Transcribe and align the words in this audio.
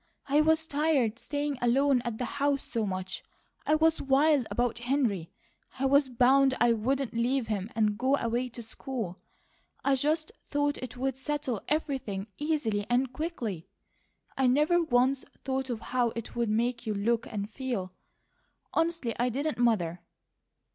I 0.25 0.41
was 0.41 0.65
TIRED 0.65 1.19
staying 1.19 1.59
alone 1.61 2.01
at 2.01 2.17
the 2.17 2.25
house 2.25 2.63
so 2.63 2.87
much, 2.87 3.21
I 3.67 3.75
was 3.75 4.01
WILD 4.01 4.47
about 4.49 4.79
Henry, 4.79 5.29
I 5.77 5.85
was 5.85 6.09
BOUND 6.09 6.55
I 6.59 6.73
wouldn't 6.73 7.13
leave 7.13 7.49
him 7.49 7.69
and 7.75 7.99
go 7.99 8.15
away 8.15 8.49
to 8.49 8.63
school. 8.63 9.19
I 9.83 9.93
just 9.93 10.31
thought 10.39 10.79
it 10.79 10.97
would 10.97 11.15
settle 11.17 11.61
everything 11.67 12.25
easily 12.39 12.87
and 12.89 13.13
quickly. 13.13 13.67
I 14.35 14.47
never 14.47 14.81
once 14.81 15.23
thought 15.43 15.69
of 15.69 15.81
how 15.93 16.09
it 16.15 16.35
would 16.35 16.49
make 16.49 16.87
you 16.87 16.95
look 16.95 17.27
and 17.27 17.47
feel. 17.47 17.93
Honestly 18.73 19.13
I 19.19 19.29
didn't, 19.29 19.59
Mother. 19.59 20.01